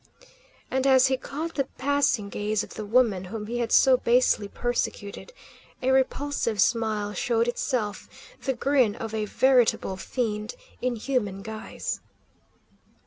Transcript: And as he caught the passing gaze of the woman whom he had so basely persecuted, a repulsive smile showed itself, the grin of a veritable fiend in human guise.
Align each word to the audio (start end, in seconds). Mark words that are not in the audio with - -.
And 0.71 0.87
as 0.87 1.05
he 1.05 1.15
caught 1.15 1.53
the 1.53 1.65
passing 1.77 2.29
gaze 2.29 2.63
of 2.63 2.73
the 2.73 2.87
woman 2.87 3.25
whom 3.25 3.45
he 3.45 3.59
had 3.59 3.71
so 3.71 3.97
basely 3.97 4.47
persecuted, 4.47 5.31
a 5.83 5.91
repulsive 5.91 6.59
smile 6.59 7.13
showed 7.13 7.47
itself, 7.47 8.09
the 8.41 8.53
grin 8.53 8.95
of 8.95 9.13
a 9.13 9.25
veritable 9.25 9.97
fiend 9.97 10.55
in 10.81 10.95
human 10.95 11.43
guise. 11.43 12.01